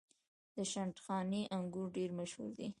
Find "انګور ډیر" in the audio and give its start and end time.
1.55-2.09